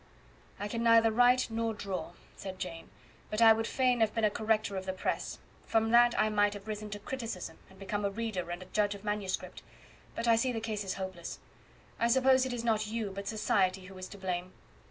[0.59, 2.89] "I can neither write nor draw," said Jane,
[3.29, 6.55] "but I would fain have been a corrector of the press; from that I might
[6.55, 9.61] have risen to criticism, and become a reader and a judge of manuscript;
[10.15, 11.37] but I see the case is hopeless.
[11.99, 14.53] I suppose it is not you, but society who is to blame.